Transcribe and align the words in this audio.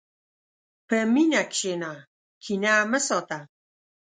په 0.87 0.97
مینه 1.13 1.41
کښېنه، 1.51 1.91
کینه 2.43 2.73
مه 2.91 2.99
ساته. 3.07 3.39